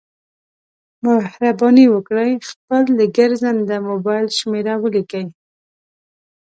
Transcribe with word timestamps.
مهرباني 1.03 1.85
وکړئ 1.93 2.31
خپل 2.49 2.83
د 2.99 3.01
ګرځنده 3.17 3.75
مبایل 3.89 4.27
شمېره 4.39 4.73
ولیکئ 4.79 5.25